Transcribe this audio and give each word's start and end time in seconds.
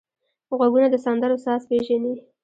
غوږونه 0.57 0.87
د 0.91 0.95
سندرو 1.05 1.37
ساز 1.45 1.61
پېژني 1.69 2.13